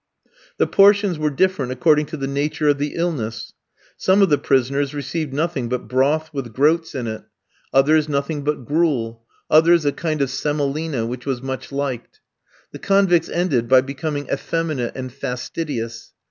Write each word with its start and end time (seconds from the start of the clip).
The 0.57 0.65
portions 0.65 1.19
were 1.19 1.29
different 1.29 1.71
according 1.71 2.07
to 2.07 2.17
the 2.17 2.25
nature 2.25 2.67
of 2.69 2.79
the 2.79 2.95
illness: 2.95 3.53
some 3.97 4.23
of 4.23 4.29
the 4.29 4.39
prisoners 4.39 4.95
received 4.95 5.31
nothing 5.31 5.69
but 5.69 5.87
broth 5.87 6.33
with 6.33 6.53
groats 6.53 6.95
in 6.95 7.05
it; 7.05 7.21
others 7.71 8.09
nothing 8.09 8.43
but 8.43 8.65
gruel; 8.65 9.23
others 9.47 9.85
a 9.85 9.91
kind 9.91 10.23
of 10.23 10.31
semolina, 10.31 11.05
which 11.05 11.27
was 11.27 11.43
much 11.43 11.71
liked. 11.71 12.19
The 12.71 12.79
convicts 12.79 13.29
ended 13.29 13.67
by 13.67 13.81
becoming 13.81 14.27
effeminate 14.27 14.93
and 14.95 15.13
fastidious. 15.13 16.13